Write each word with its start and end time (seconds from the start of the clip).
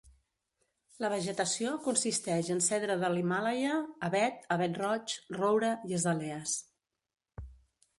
La 1.03 1.11
vegetació 1.13 1.73
consisteix 1.89 2.49
en 2.55 2.63
cedre 2.69 2.97
de 3.03 3.13
l'Himàlaia, 3.17 3.77
avet, 4.11 4.43
avet 4.59 4.83
roig, 4.85 5.19
roure 5.41 5.75
i 5.93 5.99
azalees. 6.03 6.61